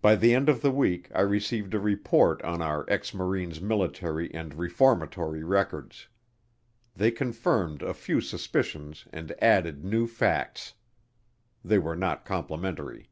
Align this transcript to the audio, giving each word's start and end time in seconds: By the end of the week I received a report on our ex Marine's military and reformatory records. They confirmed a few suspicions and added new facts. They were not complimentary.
By 0.00 0.14
the 0.14 0.36
end 0.36 0.48
of 0.48 0.62
the 0.62 0.70
week 0.70 1.10
I 1.12 1.22
received 1.22 1.74
a 1.74 1.80
report 1.80 2.40
on 2.42 2.62
our 2.62 2.88
ex 2.88 3.12
Marine's 3.12 3.60
military 3.60 4.32
and 4.32 4.54
reformatory 4.54 5.42
records. 5.42 6.06
They 6.94 7.10
confirmed 7.10 7.82
a 7.82 7.92
few 7.92 8.20
suspicions 8.20 9.08
and 9.12 9.34
added 9.42 9.84
new 9.84 10.06
facts. 10.06 10.74
They 11.64 11.80
were 11.80 11.96
not 11.96 12.24
complimentary. 12.24 13.08